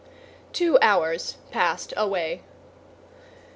Two 0.51 0.79
hours 0.81 1.37
passed 1.51 1.93
away. 1.95 2.41